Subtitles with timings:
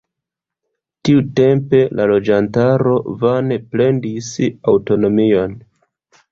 [1.09, 4.33] Tiutempe la loĝantaro vane pretendis
[4.75, 5.59] aŭtonomion.